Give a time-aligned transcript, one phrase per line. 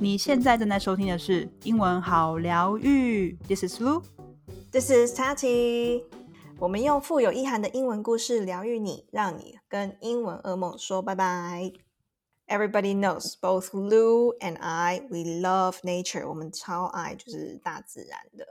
[0.00, 4.02] 你现在正在收听的是英文好疗愈，This is Lou,
[4.72, 6.02] this is Tati。
[6.58, 11.72] 我们用富有意涵的英文故事疗愈你，让你跟英文噩梦说拜拜。
[12.46, 16.26] Everybody knows, both Lou and I, we love nature.
[16.28, 18.46] 我们超爱就是大自然的。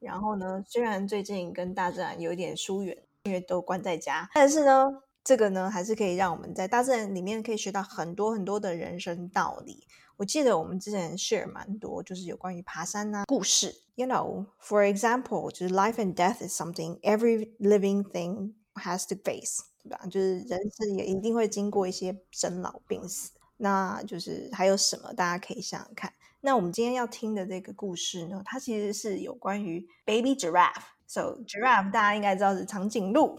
[0.00, 4.90] 然后呢，虽然最近跟大自然有一点疏远，因为都关在家，但是呢，
[5.28, 9.86] 这个呢还是可以让我们在大自然里面可以学到很多很多的人生道理。
[10.16, 13.82] 我记得我们之前 share 蛮多，就是有关于爬山啊故事。
[13.96, 20.00] You know, for example，就是 life and death is something every living thing has to face，对吧？
[20.06, 23.32] 就是人生也一定会经过一些生老病死。
[23.58, 26.10] 那就是还有什么大家可以想想看。
[26.40, 30.84] 那我们今天要听的这个故事呢，它其实是有关于 baby giraffe。
[31.06, 33.38] So giraffe 大家应该知道是长颈鹿。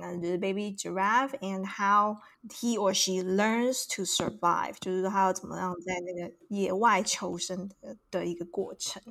[0.00, 2.16] 那就是 baby giraffe and how
[2.48, 9.02] he or she learns to survive，就是说他要怎么样在那个野外求生的的一个过程。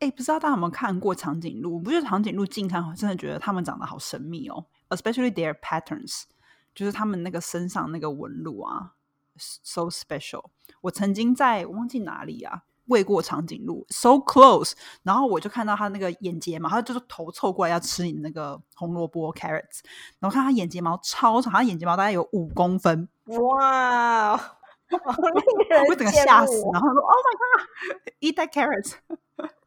[0.00, 1.80] 哎，不知道大家有没有看过长颈鹿？
[1.80, 6.22] 不觉得长颈鹿近看，我真的觉得它们长得好神秘哦，especially their patterns，
[6.74, 8.94] 就是它们那个身上那个纹路啊
[9.36, 10.50] ，so special。
[10.82, 12.62] 我曾经在我忘记哪里啊。
[12.88, 14.72] 喂过长颈鹿，so close，
[15.02, 19.80] 然后我就看到他那个眼睫毛，他就是头凑过来要吃你那个红萝卜 carrots，
[20.18, 24.32] 然后看他眼睫毛超长，他眼睫毛大概有五公分，哇，
[25.88, 28.94] 我整个吓死，然后说 Oh my god，eat that carrots。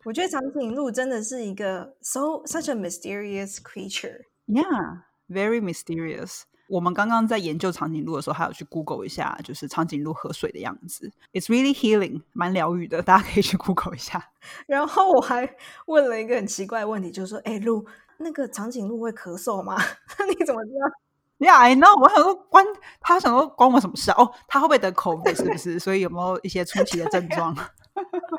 [0.04, 4.26] 我觉得长颈鹿真的是一个 so such a mysterious creature。
[4.48, 6.42] Yeah，very mysterious。
[6.72, 11.12] 我们刚刚在研究长颈鹿的时候，还有去 Google 一下，就是长颈鹿喝水的样子。
[11.34, 14.30] It's really healing，蛮疗愈的，大家可以去 Google 一下。
[14.68, 15.54] 然后我还
[15.88, 17.86] 问了一个很奇怪的问题，就是说，哎，鹿，
[18.20, 19.76] 那个长颈鹿会咳嗽吗？
[20.30, 22.02] 你怎么知道？Yeah，I know。
[22.02, 22.66] 我想说关
[23.02, 24.24] 他想说关我什么事啊？
[24.24, 25.78] 哦，他会不会得 COVID 是不是？
[25.78, 27.54] 所以有没有一些初期的症状？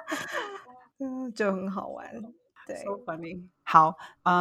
[0.98, 2.06] 嗯，就很好玩。
[2.66, 3.48] So funny.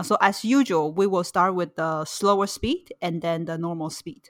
[0.03, 4.29] so as usual, we will start with the slower speed and then the normal speed.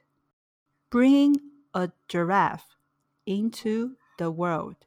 [0.90, 1.38] Bringing
[1.74, 2.78] a giraffe
[3.26, 4.78] into the world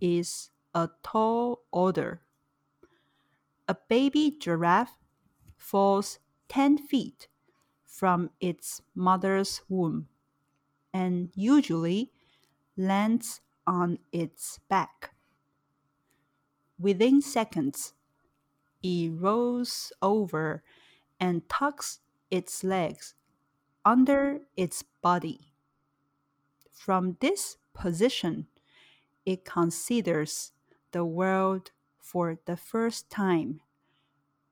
[0.00, 2.22] is a tall order.
[3.68, 4.96] A baby giraffe
[5.56, 6.18] falls
[6.48, 7.28] 10 feet
[7.84, 10.08] from its mother's womb
[10.92, 12.12] and usually
[12.76, 15.14] lands on its back.
[16.78, 17.93] Within seconds,
[18.84, 20.62] it rolls over
[21.18, 22.00] and tucks
[22.30, 23.14] its legs
[23.84, 25.52] under its body.
[26.70, 28.46] From this position,
[29.24, 30.52] it considers
[30.92, 33.60] the world for the first time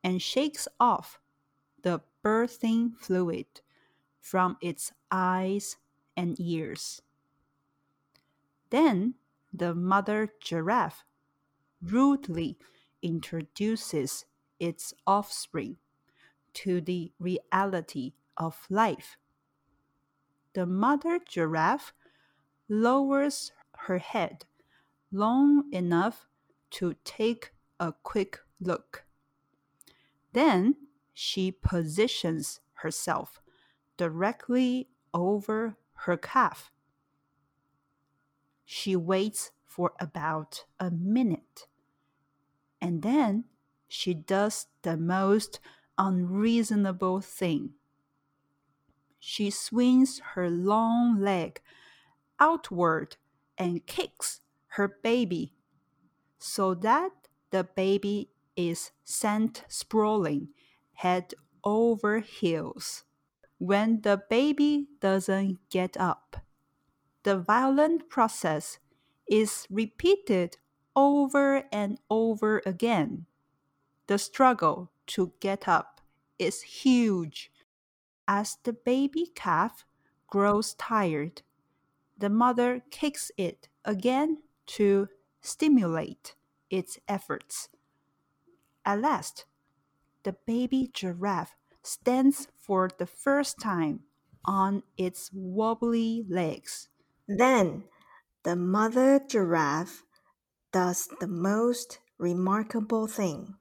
[0.03, 1.21] and shakes off
[1.83, 3.47] the birthing fluid
[4.21, 5.77] from its eyes
[6.17, 7.03] and ears.
[8.71, 9.15] Then
[9.53, 11.05] the mother giraffe
[11.83, 12.57] rudely
[13.03, 14.25] introduces
[14.59, 15.77] its offspring
[16.55, 19.17] to the reality of life.
[20.55, 21.93] The mother giraffe
[22.69, 24.45] lowers her head
[25.11, 26.27] long enough
[26.71, 29.05] to take a quick look.
[30.33, 30.77] Then
[31.13, 33.43] she positions herself
[33.97, 36.71] directly over her calf.
[38.65, 41.67] She waits for about a minute
[42.83, 43.47] and then
[43.89, 45.61] she does the most
[45.99, 47.77] unreasonable thing.
[49.19, 51.63] She swings her long leg
[52.41, 53.17] outward
[53.59, 54.43] and kicks
[54.77, 55.55] her baby
[56.39, 60.55] so that the baby is sent sprawling
[60.95, 63.05] head over heels.
[63.59, 66.39] When the baby doesn't get up,
[67.25, 68.79] the violent process
[69.29, 70.59] is repeated
[70.97, 73.27] over and over again.
[74.07, 76.01] The struggle to get up
[76.39, 77.51] is huge.
[78.29, 79.85] As the baby calf
[80.29, 81.43] grows tired,
[82.17, 85.09] the mother kicks it again to
[85.41, 86.35] stimulate
[86.71, 87.69] its efforts.
[88.85, 89.47] At last,
[90.23, 94.05] the baby giraffe stands for the first time
[94.45, 96.89] on its wobbly legs.
[97.27, 97.85] Then
[98.45, 100.05] the mother giraffe
[100.73, 103.55] does the most remarkable thing.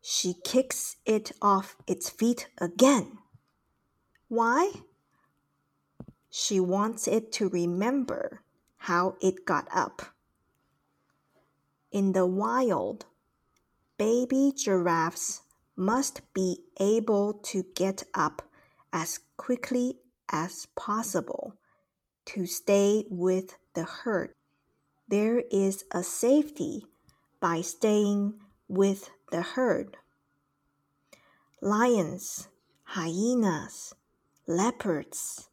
[0.00, 3.18] She kicks it off its feet again.
[4.28, 4.72] Why?
[6.30, 8.42] She wants it to remember
[8.76, 10.02] how it got up.
[11.92, 13.06] In the wild,
[13.98, 15.42] baby giraffes
[15.76, 18.42] must be able to get up
[18.92, 19.98] as quickly
[20.28, 21.54] as possible
[22.26, 24.34] to stay with the herd.
[25.06, 26.86] There is a safety
[27.38, 29.98] by staying with the herd.
[31.60, 32.48] Lions,
[32.84, 33.94] hyenas,
[34.46, 35.50] leopards,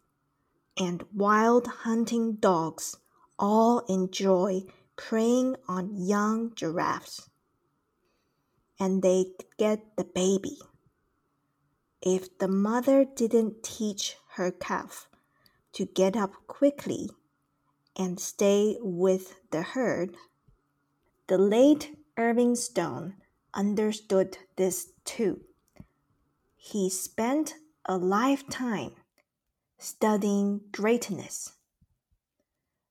[0.78, 2.98] and wild hunting dogs
[3.38, 4.64] all enjoy
[4.96, 7.30] preying on young giraffes.
[8.80, 10.60] And they get the baby.
[12.02, 15.10] If the mother didn't teach her calf
[15.74, 17.10] to get up quickly
[17.98, 20.16] and stay with the herd,
[21.28, 23.16] the late Irving Stone
[23.54, 25.42] understood this too.
[26.56, 27.56] He spent
[27.86, 28.92] a lifetime
[29.78, 31.54] studying greatness,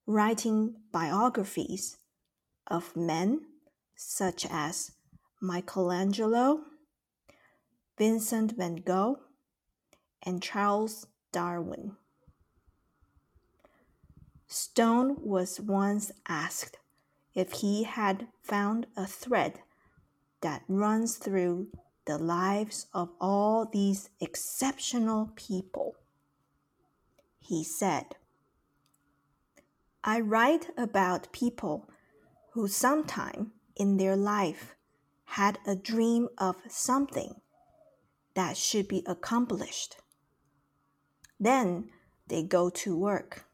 [0.06, 1.96] writing biographies
[2.66, 3.42] of men
[3.94, 4.92] such as
[5.40, 6.62] Michelangelo,
[7.96, 9.20] Vincent van Gogh,
[10.22, 11.96] and Charles Darwin.
[14.52, 16.76] Stone was once asked
[17.34, 19.60] if he had found a thread
[20.40, 21.68] that runs through
[22.04, 25.94] the lives of all these exceptional people.
[27.38, 28.16] He said,
[30.02, 31.88] I write about people
[32.50, 34.74] who sometime in their life
[35.26, 37.40] had a dream of something
[38.34, 39.98] that should be accomplished.
[41.38, 41.90] Then
[42.26, 43.44] they go to work.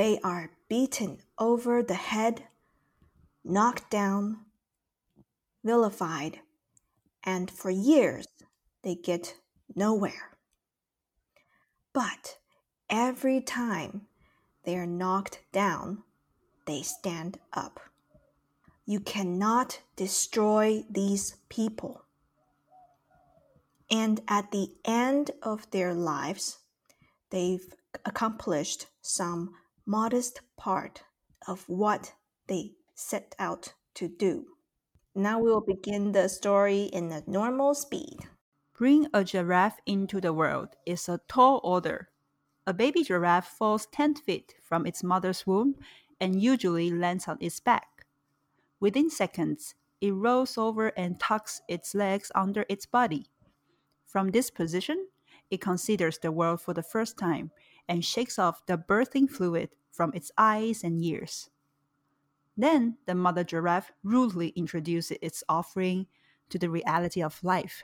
[0.00, 2.44] They are beaten over the head,
[3.44, 4.46] knocked down,
[5.62, 6.40] vilified,
[7.22, 8.26] and for years
[8.82, 9.34] they get
[9.76, 10.38] nowhere.
[11.92, 12.38] But
[12.88, 14.06] every time
[14.64, 16.02] they are knocked down,
[16.64, 17.78] they stand up.
[18.86, 22.04] You cannot destroy these people.
[23.90, 26.60] And at the end of their lives,
[27.28, 27.74] they've
[28.06, 29.56] accomplished some
[29.90, 31.02] modest part
[31.48, 32.14] of what
[32.46, 34.46] they set out to do.
[35.16, 38.18] Now we will begin the story in a normal speed.
[38.78, 42.08] Bring a giraffe into the world is a tall order.
[42.68, 45.74] A baby giraffe falls 10 feet from its mother's womb
[46.20, 48.06] and usually lands on its back.
[48.78, 53.26] Within seconds, it rolls over and tucks its legs under its body.
[54.06, 55.08] From this position,
[55.50, 57.50] it considers the world for the first time
[57.90, 61.50] and shakes off the birthing fluid from its eyes and ears.
[62.56, 66.06] Then the mother giraffe rudely introduces its offering
[66.50, 67.82] to the reality of life.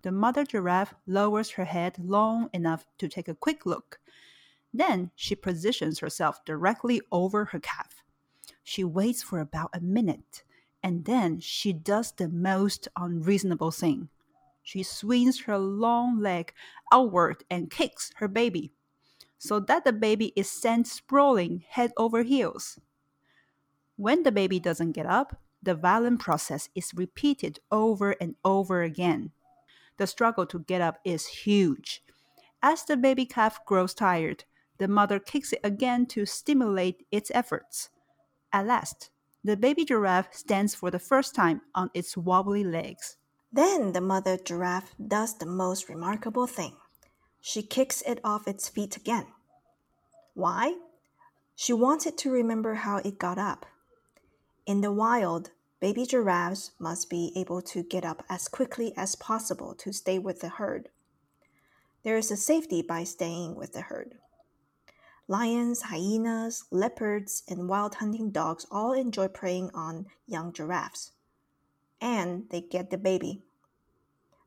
[0.00, 4.00] The mother giraffe lowers her head long enough to take a quick look.
[4.72, 8.02] Then she positions herself directly over her calf.
[8.64, 10.44] She waits for about a minute,
[10.82, 14.08] and then she does the most unreasonable thing.
[14.62, 16.54] She swings her long leg
[16.90, 18.72] outward and kicks her baby
[19.42, 22.78] so that the baby is sent sprawling head over heels.
[23.96, 29.32] When the baby doesn't get up, the violent process is repeated over and over again.
[29.96, 32.04] The struggle to get up is huge.
[32.62, 34.44] As the baby calf grows tired,
[34.78, 37.90] the mother kicks it again to stimulate its efforts.
[38.52, 39.10] At last,
[39.42, 43.16] the baby giraffe stands for the first time on its wobbly legs.
[43.52, 46.76] Then the mother giraffe does the most remarkable thing.
[47.44, 49.26] She kicks it off its feet again.
[50.32, 50.76] Why?
[51.56, 53.66] She wanted to remember how it got up.
[54.64, 59.74] In the wild, baby giraffes must be able to get up as quickly as possible
[59.74, 60.88] to stay with the herd.
[62.04, 64.14] There is a safety by staying with the herd.
[65.26, 71.10] Lions, hyenas, leopards, and wild hunting dogs all enjoy preying on young giraffes.
[72.00, 73.42] And they get the baby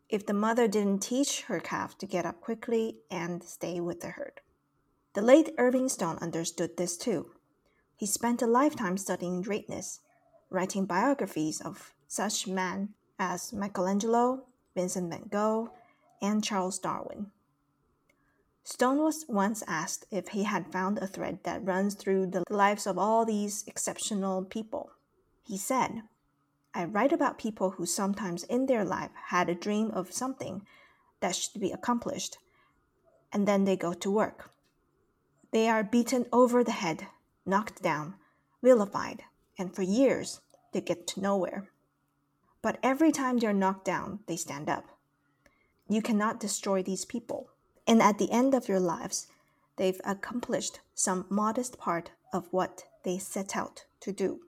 [0.09, 4.09] if the mother didn't teach her calf to get up quickly and stay with the
[4.09, 4.41] herd.
[5.13, 7.31] The late Irving Stone understood this too.
[7.95, 10.01] He spent a lifetime studying greatness,
[10.49, 14.43] writing biographies of such men as Michelangelo,
[14.75, 15.71] Vincent van Gogh,
[16.21, 17.31] and Charles Darwin.
[18.63, 22.87] Stone was once asked if he had found a thread that runs through the lives
[22.87, 24.91] of all these exceptional people.
[25.43, 26.01] He said,
[26.75, 30.67] I write about people who sometimes in their life had a dream of something
[31.21, 32.37] that should be accomplished,
[33.31, 34.51] and then they go to work.
[35.51, 37.07] They are beaten over the head,
[37.45, 38.15] knocked down,
[38.61, 39.23] vilified,
[39.57, 40.41] and for years
[40.73, 41.69] they get to nowhere.
[42.61, 44.85] But every time they're knocked down, they stand up.
[45.87, 47.51] You cannot destroy these people.
[47.87, 49.27] And at the end of their lives,
[49.77, 54.41] they've accomplished some modest part of what they set out to do.